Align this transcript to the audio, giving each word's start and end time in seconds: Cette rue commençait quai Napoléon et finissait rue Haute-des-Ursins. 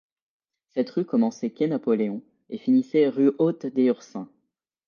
Cette 0.69 0.89
rue 0.89 1.05
commençait 1.05 1.51
quai 1.51 1.67
Napoléon 1.67 2.23
et 2.49 2.57
finissait 2.57 3.07
rue 3.07 3.33
Haute-des-Ursins. 3.37 4.27